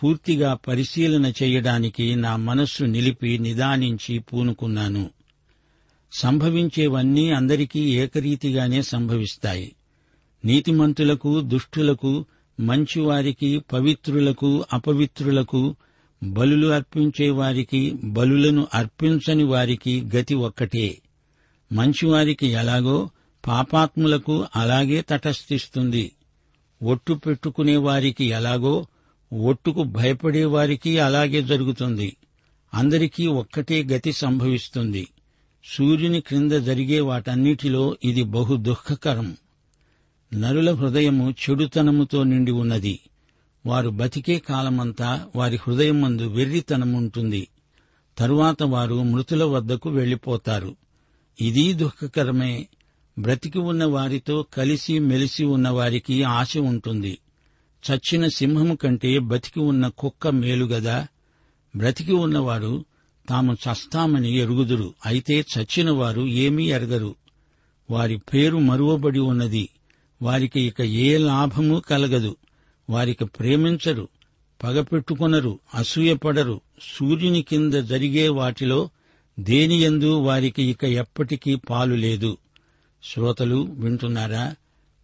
పూర్తిగా 0.03 0.53
పరిశీలన 0.53 1.33
చేయడానికి 1.43 2.15
నా 2.15 2.35
మనస్సు 2.35 2.83
నిలిపి 2.83 3.37
నిదానించి 3.37 4.19
పూనుకున్నాను. 4.19 5.09
సంభవించేవన్నీ 6.11 7.31
అందరికీ 7.31 7.79
ఏకరీతిగానే 7.79 8.81
సంభవిస్తాయి. 8.81 9.71
నీతిమంతులకు 10.45 11.41
దుష్టులకు 11.41 12.25
మంచివారికి 12.59 13.59
పవిత్రులకు 13.59 14.65
అపవిత్రులకు 14.73 15.75
బలులు 16.23 16.67
అర్పించే 16.67 17.29
వారికి 17.29 17.91
బలులను 18.03 18.67
అర్పించని 18.73 19.43
వారికి 19.43 20.09
గతి 20.15 20.35
ఒక్కటే. 20.35 21.01
మంచివారికి 21.71 22.47
ఎలాగో 22.47 23.09
పాపాత్ములకు 23.47 24.45
అలాగే 24.55 25.01
తటస్థిస్తుంది. 25.01 26.11
ఒట్టు 26.83 27.13
పెట్టుకునే 27.13 27.77
వారికి 27.77 28.25
ఎలాగో 28.25 28.87
ఒట్టుకు 29.33 29.83
భయపడేవారికి 29.83 30.99
అలాగే 30.99 31.41
జరుగుతుంది. 31.41 32.17
అందరికీ 32.73 33.27
ఒక్కటే 33.27 33.83
గతి 33.83 34.11
సంభవిస్తుంది. 34.11 35.07
సూర్యుని 35.65 36.21
క్రింద 36.21 36.51
జరిగే 36.51 36.99
వాటన్నిటిలో 36.99 37.97
ఇది 38.03 38.23
బహు 38.23 38.55
దుఃఖకరం. 38.55 39.37
నరుల 40.33 40.71
హృదయము 40.71 41.31
చెడుతనముతో 41.31 42.23
నిండి 42.23 42.51
ఉన్నది. 42.51 42.99
వారు 43.65 43.89
బతికే 43.89 44.39
కాలమంతా 44.39 45.27
వారి 45.35 45.55
హృదయం 45.55 46.01
మందు 46.01 46.23
వెర్రితనముంటుంది. 46.23 47.47
తరువాత 48.17 48.63
వారు 48.63 49.03
మృతుల 49.03 49.43
వద్దకు 49.43 49.89
వెళ్ళిపోతారు 49.89 50.75
ఇది 51.41 51.73
దుఃఖకరమే. 51.73 52.67
బ్రతికి 53.19 53.59
ఉన్న 53.59 53.85
వారితో 53.85 54.45
కలిసి 54.53 54.99
మెలిసి 54.99 55.43
ఉన్న 55.43 55.69
వారికి 55.69 56.23
ఆశ 56.23 56.57
ఉంటుంది. 56.57 57.17
చచ్చిన 57.91 58.27
సింహము 58.27 58.75
కంటే 58.75 59.19
బతికి 59.19 59.59
ఉన్న 59.59 59.87
కుక్క 59.87 60.27
మేలుగదా 60.27 61.07
బ్రతికి 61.75 62.13
ఉన్నవారు 62.13 62.85
తాము 63.29 63.53
చస్తామని 63.53 64.37
ఎరుగుదురు. 64.37 64.93
అయితే 65.05 65.45
చచ్చిన 65.57 65.91
వారు 65.91 66.21
ఏమీ 66.21 66.69
ఎరగరు. 66.69 67.15
వారి 67.89 68.17
పేరు 68.17 68.57
మరువబడి 68.57 69.19
ఉన్నది. 69.19 69.69
వారికి 70.21 70.61
ఇక 70.61 70.81
ఏ 70.81 71.17
లాభము 71.17 71.79
కలగదు. 71.79 72.35
వారికి 72.89 73.25
ప్రేమించరు 73.25 74.07
పగపెట్టుకొనరు 74.63 75.59
అసూయపడరు. 75.75 76.61
సూర్యుని 76.81 77.41
కింద 77.41 77.73
జరిగే 77.73 78.29
వాటిలో 78.29 78.89
దేనియందు 79.39 80.19
వారికి 80.19 80.63
ఇక 80.63 80.83
ఎప్పటికీ 80.83 81.55
పాలు 81.55 81.95
లేదు. 81.95 82.37
శ్రోతలు 83.03 83.67
వింటున్నారా? 83.79 84.55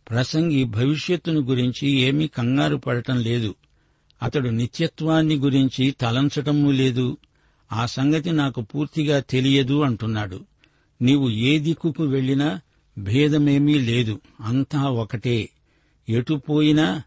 ప్రసంగి 0.09 0.63
భవిష్యత్తును 0.63 1.39
గురించి 1.39 1.89
ఏమీ 1.89 2.27
కంగారు 2.27 2.75
పడటం 2.75 3.21
లేదు. 3.21 3.55
అతడు 4.24 4.50
నిత్యత్వాన్ని 4.50 5.36
గురించి 5.36 5.91
తలంచటమూ 5.91 6.71
లేదు. 6.71 7.17
ఆ 7.74 7.86
సంగతి 7.86 8.31
నాకు 8.31 8.62
పూర్తిగా 8.62 9.19
తెలియదు 9.19 9.81
అంటున్నాడు. 9.81 10.39
నీవు 11.01 11.29
ఏ 11.29 11.59
దిక్కుకు 11.59 12.03
వెళ్ళినా 12.03 12.59
భేదమేమీ 12.98 13.74
లేదు. 13.74 14.20
అంతా 14.42 14.84
ఒకటే. 14.84 15.50
ఎటుపోయినా 16.10 17.04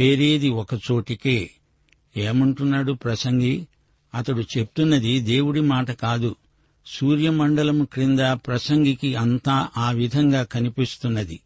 చేరేది 0.00 0.48
ఒకచోటికే 0.48 1.50
ఏమంటున్నాడు 2.16 2.92
ప్రసంగి? 2.92 3.66
అతడు 4.14 4.40
చెప్తున్నది 4.40 5.20
దేవుడి 5.20 5.60
మాట 5.60 5.90
కాదు. 5.90 6.36
సూర్యమండలం 6.86 7.84
క్రింద 7.84 8.18
ప్రసంగికి 8.20 9.14
అంతా 9.14 9.68
ఆ 9.76 9.90
విధంగా 9.90 10.42
కనిపిస్తున్నది. 10.42 11.40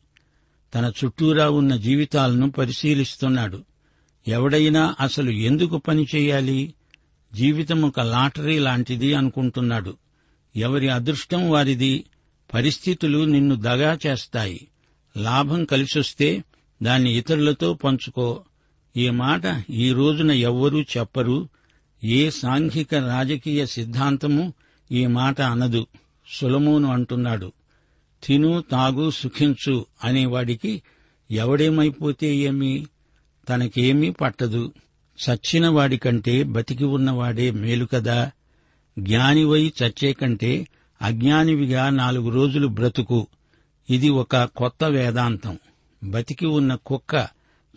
తన 0.74 0.92
చుట్టూరా 1.04 1.50
ఉన్న 1.50 1.76
జీవితాలను 1.76 2.50
పరిశీలిస్తున్నాడు. 2.50 3.64
ఎవడైనా 4.28 4.94
అసలు 5.00 5.30
ఎందుకు 5.30 5.76
పని 5.76 6.06
చేయాలి? 6.16 6.74
జీవితం 7.34 7.82
ఒక 7.82 8.00
లాటరీ 8.00 8.58
లాంటిది 8.58 9.14
అనుకుంటున్నాడు. 9.14 9.96
ఎవరి 10.56 10.88
అదృష్టం 10.88 11.50
వారిది? 11.50 12.04
పరిస్థితులు 12.54 13.24
నిన్ను 13.24 13.56
దగా 13.56 13.98
చేస్తాయి. 14.06 14.68
లాభం 15.16 15.64
కలిసొస్తే 15.64 16.44
దాన్ని 16.82 17.12
ఇతరులతో 17.16 17.74
పంచుకో. 17.74 18.44
ఈ 18.96 19.10
మాట 19.10 19.64
ఈ 19.70 19.92
రోజున 19.92 20.30
ఎవ్వరూ 20.30 20.82
చెప్పరు. 20.82 21.48
ఏ 22.04 22.30
సాంఘిక 22.30 22.94
రాజకీయ 22.94 23.66
సిద్ధాంతము 23.66 24.54
ఈ 24.92 25.06
మాట 25.06 25.40
అనదు. 25.40 25.86
సులమోను 26.28 26.92
అంటున్నాడు. 26.92 27.52
తిను 28.24 28.64
తాగు 28.72 29.10
సుఖించు 29.10 29.86
అనేవాడికి 30.04 30.82
ఎవడేమైపోతే 31.30 32.36
ఏమి? 32.36 32.86
తనకేమీ 33.48 34.10
పట్టదు. 34.10 34.72
చచ్చిన 35.30 35.68
వాడికంటే 35.68 36.42
బతికి 36.42 36.84
ఉన్నవాడే 36.84 37.50
మేలు 37.50 37.84
కదా. 37.84 38.30
జ్ఞానివై 38.98 39.72
చచ్చే 39.82 40.12
కంటే 40.12 40.66
అజ్ఞానివిగా 41.02 41.90
నాలుగు 41.90 42.28
రోజులు 42.28 42.68
బ్రతుకు. 42.68 43.26
ఇది 43.90 44.08
ఒక 44.08 44.44
కొత్త 44.44 44.84
వేదాంతం. 44.84 45.58
బతికి 46.04 46.46
ఉన్న 46.46 46.74
కుక్క 46.74 47.28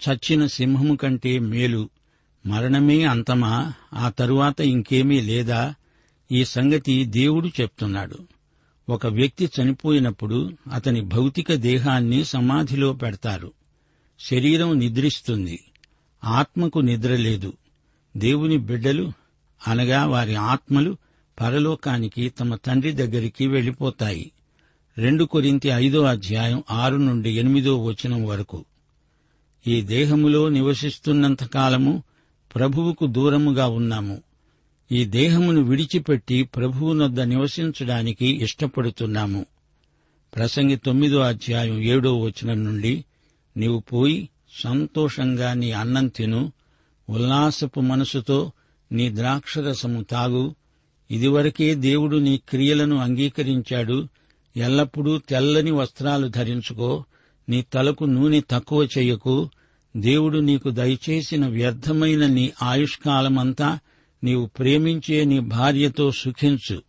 చచ్చిన 0.09 0.47
సింహము 0.47 0.95
కంటే 0.95 1.39
మేలు. 1.39 1.89
మరణమే 2.45 3.03
అంతమా? 3.03 3.73
ఆ 3.93 4.09
తరువాత 4.09 4.61
ఇంకేమీ 4.61 5.21
లేదా? 5.21 5.75
ఈ 6.31 6.45
సంగతి 6.45 7.05
దేవుడు 7.05 7.47
చెప్తున్నాడు. 7.47 8.17
ఒక 8.89 9.07
వ్యక్తి 9.07 9.49
చనిపోయినప్పుడు 9.61 10.51
అతని 10.73 11.01
భౌతిక 11.01 11.53
దేహాన్ని 11.53 12.25
సమాధిలో 12.25 12.93
పెడతారు. 12.93 13.51
శరీరం 14.19 14.79
నిద్రిస్తుంది. 14.79 15.59
ఆత్మకు 16.23 16.79
నిద్ర 16.79 17.15
లేదు. 17.15 17.53
దేవుని 18.17 18.57
బిడ్డలు 18.57 19.11
అనగా 19.67 20.05
వారి 20.05 20.35
ఆత్మలు 20.35 20.97
పరలోకానికి 21.39 22.29
తమ 22.29 22.55
తండ్రి 22.55 22.91
దగ్గరికి 22.91 23.47
వెళ్ళిపోతాయి 23.47 24.31
రెండు 24.97 25.23
కొరింతి 25.23 25.69
ఐదో 25.69 26.03
అధ్యాయం 26.03 26.63
ఆరు 26.71 26.95
నుండి 26.95 27.31
ఎనిమిదో 27.31 27.83
వచనం 27.83 28.25
వరకు. 28.25 28.65
ఈ 29.67 29.81
దేహములో 29.81 30.49
నివసిస్తున్నంత 30.49 31.43
కాలము 31.43 32.03
ప్రభువుకు 32.55 33.07
దూరముగా 33.07 33.67
ఉన్నాము. 33.67 34.21
ఈ 34.91 35.05
దేహమును 35.05 35.61
విడిచిపెట్టి 35.61 36.43
ప్రభువునొద్ద 36.43 37.21
నివసించడానికి 37.21 38.43
ఇష్టపడుతున్నాము. 38.43 39.45
ప్రసంగి 40.35 40.75
తొమ్మిదో 40.75 41.19
అధ్యాయం 41.19 41.79
ఏడో 41.79 42.19
వచనం 42.19 42.65
నుండి 42.65 43.05
నీవు 43.57 43.79
పోయి 43.79 44.29
సంతోషంగా 44.63 45.53
నీ 45.53 45.71
అన్నం 45.71 46.07
తిను 46.07 46.51
ఉల్లాసపు 47.09 47.79
మనసుతో 47.79 48.51
నీ 48.91 49.15
ద్రాక్షరసము 49.15 50.03
తాగు 50.03 50.55
ఇదివరకే 51.11 51.75
దేవుడు 51.75 52.17
నీ 52.17 52.37
క్రియలను 52.37 52.95
అంగీకరించాడు. 52.95 54.07
ఎల్లప్పుడూ 54.57 55.17
తెల్లని 55.17 55.71
వస్త్రాలు 55.71 56.27
ధరించుకో. 56.27 57.03
నీ 57.49 57.61
తలకు 57.61 58.03
నూనె 58.03 58.41
తక్కువ 58.49 58.87
చేయకు. 58.97 59.49
దేవుడు 59.97 60.37
నీకు 60.37 60.69
దయచేసిన 60.69 61.47
వ్యర్థమైన 61.47 62.27
నీ 62.27 62.51
ఆయుష్కాలమంతా 62.63 63.79
నీవు 64.23 64.45
ప్రేమించే 64.45 65.25
నీ 65.25 65.39
భార్యతో 65.39 66.11
సుఖించు. 66.11 66.81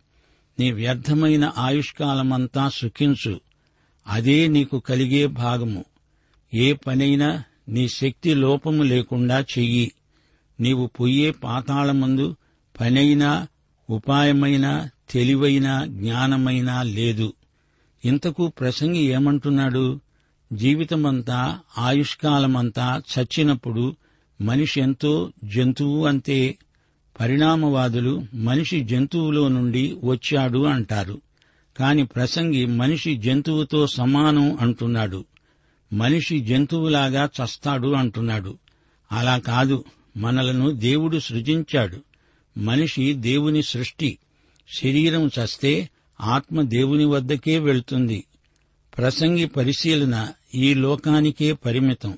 నీ 0.59 0.71
వ్యర్థమైన 0.71 1.53
ఆయుష్కాలమంతా 1.57 2.69
సుఖించు. 2.69 3.39
అదే 4.07 4.47
నీకు 4.47 4.79
కలిగే 4.79 5.25
భాగము. 5.25 5.85
ఏ 6.53 6.73
పనైనా 6.73 7.43
నీ 7.69 7.87
శక్తి 7.89 8.33
లోపము 8.33 8.83
లేకుండా 8.83 9.39
చెయ్యి. 9.39 9.91
నీవు 10.59 10.87
పొయ్యే 10.87 11.31
పాతాళమందు 11.31 12.35
పనైనా 12.79 13.47
ఉపాయమైన 13.91 14.89
తెలివైన 15.09 15.85
జ్ఞానమైనా 15.85 16.83
లేదు. 16.83 17.33
ఇంతకు 18.05 18.47
ప్రసంగి 18.47 18.99
ఏమంటున్నాడు? 18.99 19.99
జీవితమంతా 20.53 21.59
ఆయుష్కాలమంతా 21.77 23.01
చచ్చినప్పుడు 23.19 23.95
మనిషి 24.41 24.81
ఎంతో 24.81 25.31
జంతువు 25.43 26.05
అంతే. 26.05 26.57
పరిణామవాదులు 27.19 28.25
మనిషి 28.33 28.83
జంతువులో 28.83 29.47
నుండి 29.47 29.97
వచ్చాడు 30.03 30.65
అంటారు. 30.65 31.21
కాని 31.77 32.05
ప్రసంగి 32.05 32.65
మనిషి 32.65 33.17
జంతువుతో 33.17 33.87
సమానం 33.87 34.57
అంటున్నాడు. 34.61 35.25
మనిషి 35.93 36.39
జంతువులాగా 36.39 37.29
చస్తాడు 37.43 37.87
అంటున్నాడు. 37.87 38.57
అలా 39.11 39.37
కాదు 39.37 39.83
మనలను 40.17 40.71
దేవుడు 40.71 41.19
సృజించాడు. 41.19 42.10
మనిషి 42.57 43.13
దేవుని 43.13 43.63
సృష్టి 43.63 44.17
శరీరం 44.79 45.27
చస్తే 45.27 45.89
ఆత్మ 46.21 46.61
దేవుని 46.61 47.05
వద్దకే 47.05 47.59
వెళ్తుంది. 47.59 48.23
ప్రసంగి 48.97 49.45
పరిశీలన 49.45 50.29
ఈ 50.55 50.73
లోకానికే 50.73 51.53
పరిమితం. 51.53 52.17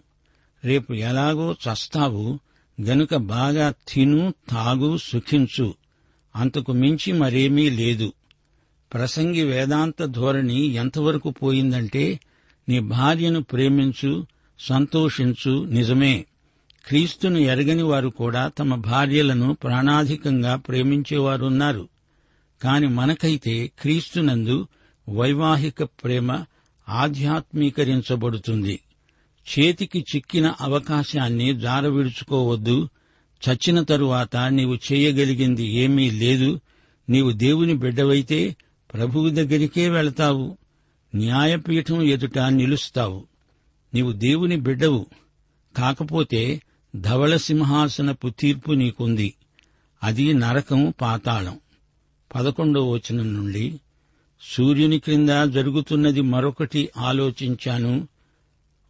రేపు 0.65 0.93
ఎలాగో 0.93 1.51
చస్తావు 1.51 2.39
గనుక 2.81 3.15
బాగా 3.15 3.73
తిను 3.87 4.33
తాగు 4.49 4.97
సుఖించు. 4.97 5.73
అంతకు 6.35 6.73
మించి 6.73 7.13
మరేమీ 7.13 7.69
లేదు. 7.69 8.13
ప్రసంగి 8.93 9.43
వేదాంత 9.43 10.05
ధోరణి 10.05 10.61
ఎంతవరకు 10.61 11.29
పోయిందంటే 11.29 12.19
నీ 12.69 12.79
భార్యను 12.79 13.43
ప్రేమించు 13.43 14.25
సంతోషించు 14.59 15.63
నిజమే. 15.63 16.25
క్రీస్తును 16.85 17.37
ఎరగని 17.37 17.83
వారు 17.83 18.09
కూడా 18.09 18.47
తమ 18.47 18.75
భార్యలను 18.75 19.53
ప్రాణాధికంగా 19.53 20.55
ప్రేమించేవారున్నారు. 20.55 21.89
కాని 22.63 22.87
మనకైతే 22.87 23.71
క్రీస్తునందు 23.79 24.67
వైవాహిక 25.09 25.83
ప్రేమ 25.83 26.45
ఆధ్యాత్మీకరించబడుతుంది. 26.89 28.79
చేతికి 29.59 30.05
చిక్కిన 30.15 30.53
అవకాశాన్ని 30.61 31.59
జారవిడుచుకోవద్దు. 31.59 32.89
చచ్చిన 33.49 33.81
తరువాత 33.81 34.37
నీవు 34.37 34.75
చేయగలిగింది 34.75 35.67
ఏమీ 35.67 36.11
లేదు. 36.11 36.59
నీవు 37.09 37.31
దేవుని 37.31 37.73
బిడ్డవైతే 37.73 38.55
ప్రభువు 38.93 39.29
దగ్గరికే 39.29 39.89
వెళతావు. 39.89 40.57
న్యాయపీఠం 41.15 42.03
ఎదుట 42.03 42.39
నిలుస్తావు. 42.39 43.27
నీవు 43.93 44.11
దేవుని 44.11 44.55
బిడ్డవు. 44.55 45.05
కాకపోతే 45.77 46.61
ధవళ 46.95 47.35
సింహాసనపు 47.35 48.29
తీర్పు 48.29 48.71
నీకుంది. 48.71 49.33
అది 50.03 50.33
నరకం 50.33 50.93
పాతాళం. 51.01 51.59
పదకొండవ 52.35 52.91
వచనం 52.91 53.33
నుండి 53.33 53.79
సూర్యుని 54.41 54.99
క్రింద 54.99 55.29
జరుగుతున్నది 55.29 56.21
మరొకటి 56.21 56.89
ఆలోచించాను. 56.97 58.07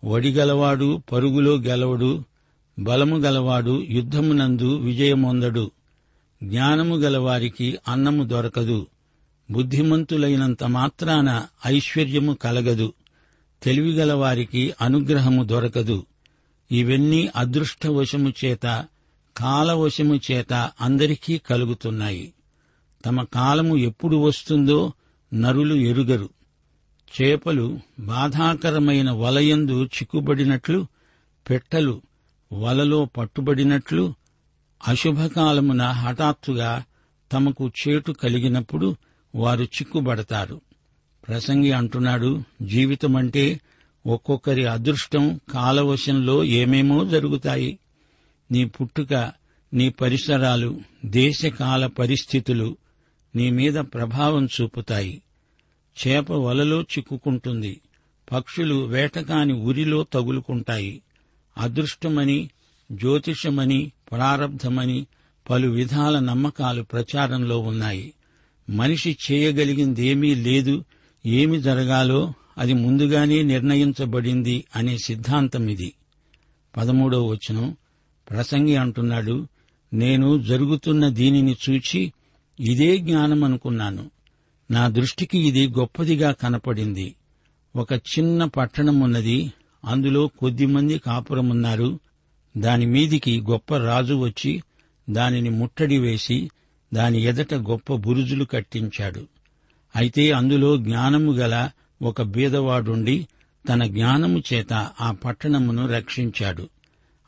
వడిగలవాడు 0.03 1.01
పరుగులో 1.11 1.55
గెలవడు 1.55 2.23
బలము 2.79 3.17
గలవాడు 3.17 3.83
యుద్ధమునందు 3.89 4.75
విజయమొందడు. 4.75 5.71
జ్ఞానము 6.43 6.95
గలవారికి 6.95 7.77
అన్నము 7.87 8.23
దొరకదు. 8.23 8.87
బుద్ధిమంతులైనంత 9.51 10.63
మాత్రాన 10.63 11.45
ఐశ్వర్యము 11.67 12.33
కలగదు. 12.33 12.93
తెలివిగలవారికి 13.63 14.73
అనుగ్రహము 14.81 15.43
దొరకదు. 15.43 16.05
ఇవన్నీ 16.73 17.29
అదృష్టవశము 17.35 18.33
చేత 18.45 18.85
కాలవశము 19.37 20.19
చేత 20.31 20.71
అందరికీ 20.81 21.37
కలుగుతున్నాయి. 21.37 22.33
తమ 23.05 23.23
కాలము 23.23 23.77
ఎప్పుడు 23.77 24.15
వస్తుందో 24.17 24.93
నరులు 25.33 25.75
ఎరుగరు. 25.75 26.29
చేపలు 27.21 27.79
బాధాకరమైన 27.99 29.11
వలయందు 29.11 29.85
చిక్కుబడినట్లు 29.85 30.87
పెట్టలు 31.49 32.01
వలలో 32.53 33.05
పట్టుబడినట్లు 33.05 34.13
అశుభకాలమున 34.87 35.81
హఠాత్తుగా 35.81 36.83
తమకు 37.31 37.71
చేటు 37.87 38.11
కలిగినప్పుడు 38.11 38.95
వారు 39.35 39.63
చిక్కుబడతారు. 39.63 40.61
ప్రసంగి 41.27 41.71
అంటున్నాడు 41.71 42.43
జీవితమంటే 42.61 43.59
ఒక్కొక్కరి 44.05 44.65
అదృష్టం 44.65 45.39
కాలవశంలో 45.51 46.43
ఏమేమో 46.43 47.05
జరుగుతాయి. 47.05 47.79
నీ 48.51 48.65
పుట్టుక 48.65 49.31
నీ 49.73 49.89
పరిసరాలు 49.89 50.81
దేశకాల 51.05 51.87
పరిస్థితులు 51.87 52.77
నీ 53.35 53.49
మీద 53.49 53.73
ప్రభావం 53.73 54.45
చూపుతాయి. 54.45 55.21
చేప 56.07 56.31
వలలో 56.31 56.81
చిక్కుకుంటుంది. 56.81 57.81
పక్షులు 58.31 58.75
వేటకాని 58.75 59.53
ఉరిలో 59.53 60.03
తగులుకుంటాయి. 60.03 61.01
అదృష్టమని 61.57 62.49
జ్యోతిషమని 62.91 63.91
ప్రారబ్ధమని 64.11 65.07
పలు 65.49 65.67
విధాల 65.67 66.19
నమ్మకాలు 66.19 66.83
ప్రచారంలో 66.83 67.59
ఉన్నాయి. 67.59 68.13
మనిషి 68.69 69.17
చేయగలిగిందేమీ 69.31 70.35
లేదు 70.35 70.85
ఏమి 71.25 71.61
జరగాలో 71.61 72.33
అది 72.57 72.73
ముందుగానే 72.73 73.41
నిర్ణయించబడింది 73.41 74.63
అనే 74.75 74.97
సిద్ధాంతం 74.97 75.69
ఇది 75.69 75.93
పదమూడవ 76.77 77.27
వచనం 77.27 77.75
ప్రసంగి 78.29 78.75
అంటున్నాడు 78.75 79.47
నేను 79.93 80.43
జరుగుతున్న 80.43 81.09
దీనిని 81.09 81.55
చూచి 81.69 82.13
ఇదే 82.59 82.97
జ్ఞానం 82.97 83.43
అనుకున్నాను 83.43 84.11
నా 84.71 84.87
దృష్టికి 84.87 85.39
ఇది 85.39 85.67
గొప్పదిగా 85.67 86.31
కనపడింది. 86.31 87.15
ఒక 87.75 87.93
చిన్న 87.93 88.45
పట్టణం 88.45 88.99
ఉన్నది 88.99 89.53
అందులో 89.85 90.27
కొద్దిమంది 90.27 90.97
కాపురమున్నారు. 90.99 91.99
దాని 92.57 92.85
మీదికి 92.85 93.41
గొప్ప 93.41 93.77
రాజు 93.77 94.13
వచ్చి 94.13 94.63
దానిని 95.09 95.49
ముట్టడి 95.49 95.97
వేసి 95.97 96.49
దాని 96.93 97.23
ఎదట 97.23 97.53
గొప్ప 97.53 97.95
బురుజులు 97.95 98.45
కట్టించాడు. 98.45 99.27
అయితే 99.95 100.31
అందులో 100.31 100.77
జ్ఞానము 100.77 101.31
గల 101.31 101.69
ఒక 102.03 102.21
బీదవాడుండి 102.21 103.27
తన 103.69 103.83
జ్ఞానము 103.85 104.43
చేత 104.53 104.73
ఆ 105.01 105.11
పట్టణమును 105.11 105.87
రక్షించాడు. 105.87 106.69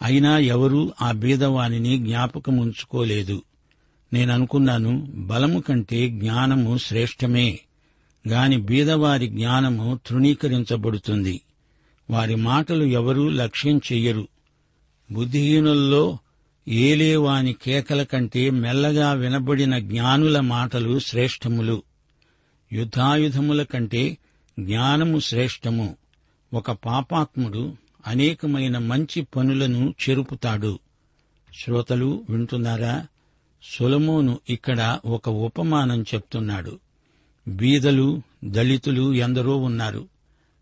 అయినా 0.01 0.37
ఎవరూ 0.37 0.93
ఆ 1.01 1.11
బీదవానిని 1.11 1.97
జ్ఞాపకముంచుకోలేదు. 1.97 3.43
నేననుకున్నాను 4.13 5.07
బలము 5.15 5.59
కంటే 5.59 6.09
జ్ఞానము 6.09 6.77
శ్రేష్టమే. 6.77 7.59
గాని 8.27 8.57
బీదవారి 8.57 9.27
జ్ఞానము 9.27 9.99
తృణీకరించబడుతుంది. 10.07 11.41
వారి 12.09 12.35
మాటలు 12.35 12.83
ఎవరూ 12.83 13.29
లక్ష్యం 13.29 13.77
చెయ్యరు. 13.77 14.27
బుద్ధిహీనుల్లో 15.11 16.17
ఏలేవాని 16.67 17.53
కేకల 17.53 18.03
కంటే 18.03 18.49
మెల్లగా 18.49 19.13
వినబడిన 19.13 19.79
జ్ఞానుల 19.79 20.39
మాటలు 20.39 20.99
శ్రేష్టములు. 20.99 21.83
యుద్ధాయుధముల 22.73 23.63
కంటే 23.63 24.17
జ్ఞానము 24.59 25.19
శ్రేష్టము. 25.19 25.95
ఒక 26.53 26.71
పాపాత్ముడు 26.71 27.75
అనేకమైన 28.07 28.77
మంచి 28.77 29.21
పనులను 29.21 29.93
చెరుపుతాడు. 30.09 30.79
శ్రోతలు 31.59 32.25
వింటున్నారా? 32.29 33.07
సొలమోను 33.63 34.39
ఇక్కడ 34.49 34.99
ఒక 35.05 35.29
ఉపమానం 35.29 36.01
చెప్తున్నాడు. 36.01 36.79
బీదలు 37.47 38.21
దళితులు 38.45 39.13
ఎందరో 39.13 39.57
ఉన్నారు. 39.57 40.07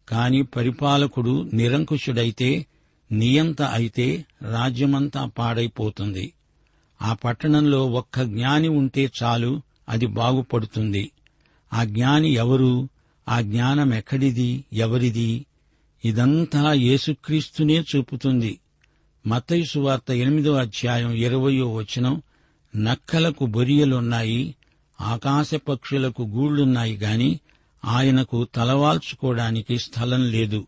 కాని 0.10 0.44
పరిపాలకుడు 0.44 1.50
నిరంకుశుడైతే 1.54 2.66
నియంత 3.12 3.62
అయితే 3.62 4.26
రాజ్యమంతా 4.42 5.26
పాడైపోతుంది. 5.26 6.34
ఆ 7.02 7.14
పట్టణంలో 7.14 7.86
ఒక్క 7.86 8.22
జ్ఞాని 8.22 8.68
ఉంటే 8.68 9.12
చాలు 9.24 9.62
అది 9.90 10.06
బాగుపడుతుంది. 10.06 11.12
ఆ 11.74 11.84
జ్ఞాని 11.84 12.30
ఎవరు? 12.30 12.90
ఆ 13.30 13.42
జ్ఞానం 13.42 13.94
ఎక్కడిది 13.94 14.64
ఎవరిది? 14.74 15.46
ఇదంతా 16.06 16.74
యేసుక్రీస్తునే 16.74 17.82
చూపుతుంది. 17.82 18.60
మతయుసు 19.28 19.72
సువార్త 19.72 20.12
ఎనిమిదో 20.12 20.54
అధ్యాయం 20.54 21.12
ఇరవయో 21.12 21.74
వచనం 21.74 22.22
నక్కలకు 22.76 23.46
బొరియలున్నాయి 23.46 24.56
ఆకాశ 25.02 25.56
పక్షులకు 25.56 26.24
గూళ్ళున్నాయి 26.24 26.98
గాని 26.98 27.40
ఆయనకు 27.86 28.48
తలవాల్చుకోవడానికి 28.56 29.80
స్థలం 29.80 30.32
లేదు. 30.32 30.68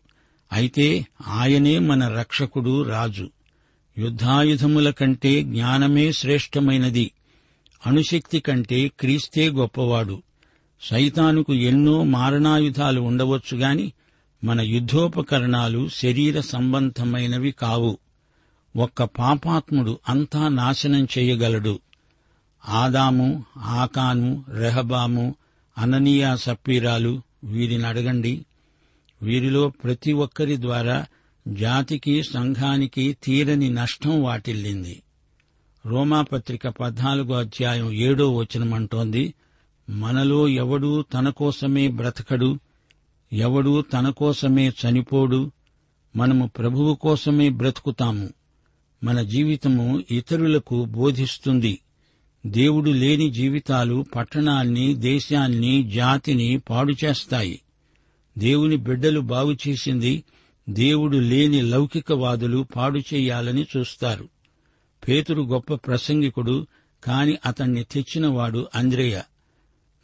అయితే 0.52 1.06
ఆయనే 1.26 1.78
మన 1.78 2.08
రక్షకుడు 2.08 2.82
రాజు. 2.82 3.30
యుద్ధాయుధముల 3.98 4.90
కంటే 4.90 5.42
జ్ఞానమే 5.42 6.12
శ్రేష్టమైనది. 6.12 7.10
అణుశక్తి 7.86 8.40
కంటే 8.40 8.88
క్రీస్తే 8.88 9.48
గొప్పవాడు. 9.48 10.22
సైతానుకు 10.80 11.54
ఎన్నో 11.54 12.04
మారణాయుధాలు 12.04 13.00
ఉండవచ్చు 13.00 13.56
గాని 13.56 13.92
మన 14.44 14.60
యుద్ధోపకరణాలు 14.60 15.88
శరీర 15.88 16.40
సంబంధమైనవి 16.40 17.50
కావు. 17.50 17.98
ఒక్క 18.76 19.04
పాపాత్ముడు 19.04 19.98
అంతా 20.08 20.48
నాశనం 20.48 21.08
చేయగలడు. 21.18 21.78
ఆదాము 22.68 23.44
ఆకాను 23.58 24.44
రెహబాము 24.48 25.34
అననీయా 25.78 26.36
సప్పీరాలు 26.36 27.22
వీరిని 27.44 27.86
అడగండి. 27.86 28.46
వీరిలో 29.22 29.68
ప్రతి 29.68 30.12
ఒక్కరి 30.12 30.60
ద్వారా 30.60 31.06
జాతికి 31.48 32.22
సంఘానికి 32.22 33.16
తీరని 33.24 33.70
నష్టం 33.70 34.22
వాటిల్లింది. 34.22 35.02
రోమాపత్రిక 35.86 36.68
పద్నాలుగో 36.68 37.34
అధ్యాయం 37.34 37.92
ఏడో 37.92 38.36
వచనమంటోంది. 38.36 39.34
మనలో 39.90 40.48
ఎవడూ 40.48 41.02
తన 41.02 41.28
కోసమే 41.28 41.88
బ్రతకడు 41.88 42.58
ఎవడూ 43.32 43.82
తన 43.82 44.08
కోసమే 44.08 44.68
చనిపోడు 44.68 45.52
మనము 46.16 46.46
ప్రభువు 46.46 46.94
కోసమే 46.94 47.48
బ్రతుకుతాము. 47.48 48.28
మన 49.04 49.22
జీవితము 49.22 50.04
ఇతరులకు 50.10 50.84
బోధిస్తుంది. 50.84 51.78
దేవుడు 52.46 52.90
లేని 52.90 53.30
జీవితాలు 53.30 54.06
పట్టణాన్ని 54.16 54.94
దేశాన్ని 54.94 55.90
జాతిని 55.90 56.58
పాడు 56.58 56.94
చేస్తాయి. 57.04 57.60
దేవుని 58.38 58.76
బిడ్డలు 58.76 59.20
బాగు 59.20 59.56
చేసింది 59.68 60.24
దేవుడు 60.68 61.16
లేని 61.16 61.62
లౌకికవాదులు 61.62 62.66
పాడు 62.76 62.98
చేయాలని 62.98 63.66
చూస్తారు. 63.76 64.28
పేతురు 65.08 65.42
గొప్ప 65.42 65.74
ప్రసంగికుడు 65.74 66.66
కాని 67.04 67.38
అతణ్ణి 67.46 67.84
తెచ్చినవాడు 67.84 68.68
అంద్రేయ. 68.74 69.20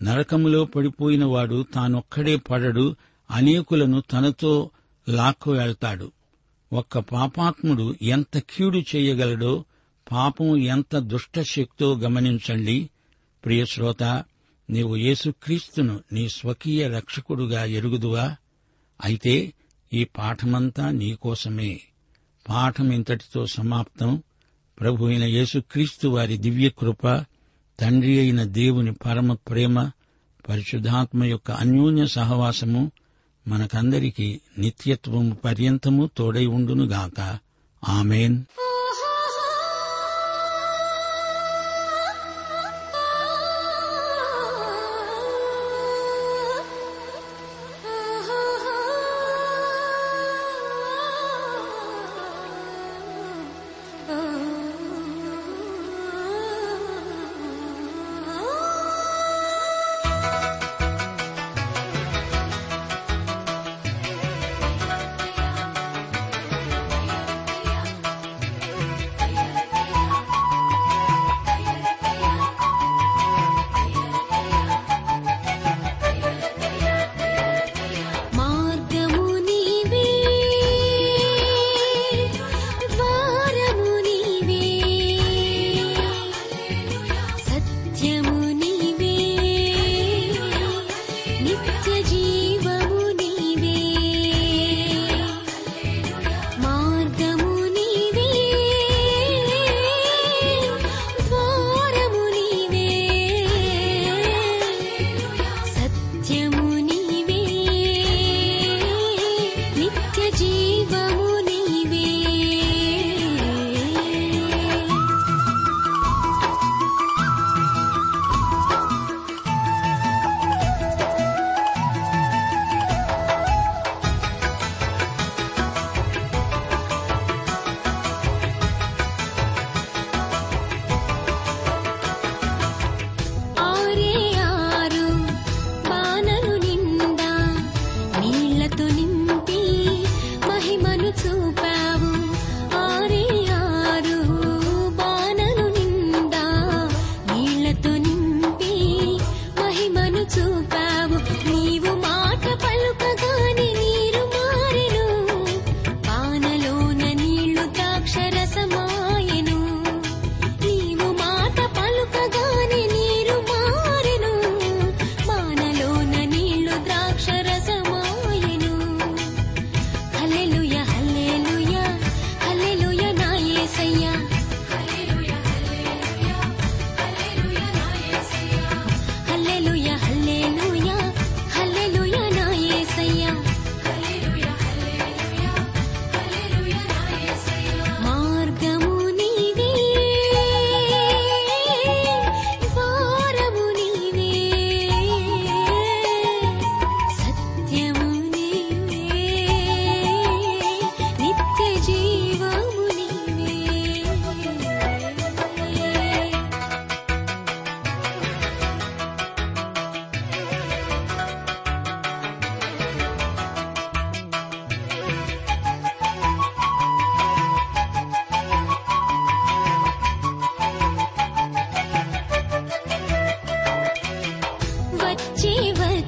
నరకములో 0.02 0.64
పడిపోయినవాడు 0.64 1.66
తానొక్కడే 1.74 2.36
పడడు 2.36 2.96
అనేకులను 3.30 4.00
తనతో 4.00 4.70
లాక్కు 5.08 5.50
వెళ్తాడు 5.50 6.12
ఒక్క 6.72 6.98
పాపాత్ముడు 6.98 7.94
ఎంత 8.02 8.38
కీడు 8.38 8.78
చేయగలడో 8.78 9.64
పాపం 10.12 10.56
ఎంత 10.56 10.98
దుష్టశక్తో 10.98 11.98
గమనించండి. 11.98 12.90
ప్రియశ్రోత 13.44 14.02
నీవు 14.70 14.96
యేసుక్రీస్తును 14.96 16.00
నీ 16.12 16.28
స్వకీయ 16.28 16.88
రక్షకుడుగా 16.88 17.64
ఎరుగుదువా? 17.64 18.36
అయితే 19.04 19.52
ఈ 19.92 20.04
పాఠమంతా 20.04 20.90
నీకోసమే 20.90 21.80
పాఠం 22.48 22.92
ఇంతటితో 22.92 23.46
సమాప్తం. 23.46 24.22
ప్రభు 24.80 25.04
అయిన 25.04 25.24
యేసుక్రీస్తు 25.24 26.08
వారి 26.08 26.36
దివ్యకృప 26.36 27.24
తండ్రి 27.82 28.18
అయిన 28.18 28.42
దేవుని 28.42 28.92
పరమ 28.92 29.32
ప్రేమ 29.32 29.90
పరిశుద్ధాత్మ 30.48 31.24
యొక్క 31.24 31.50
అన్యోన్య 31.50 32.06
సహవాసము 32.06 32.90
మనకందరికీ 33.48 34.40
నిత్యత్వము 34.58 35.34
పర్యంతము 35.34 36.10
తోడై 36.18 36.46
ఉండునుగాక. 36.46 37.38
ఆమెన్. 37.88 38.44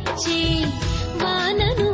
गच्छे 0.02 0.40
वाननु 1.22 1.93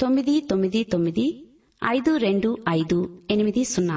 తొమ్మిది 0.00 0.40
తొమ్మిది 0.40 0.80
తొమ్మిది 0.84 1.24
ఐదు 1.82 2.12
రెండు 2.16 2.50
ఐదు 2.68 2.98
ఎనిమిది 3.30 3.62
సున్నా 3.64 3.96